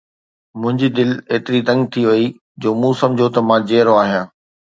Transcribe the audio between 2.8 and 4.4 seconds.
مون سمجهيو ته مان جيئرو آهيان